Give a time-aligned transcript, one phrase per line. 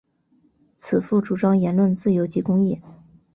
[0.77, 2.81] 此赋主张言论自由及公义。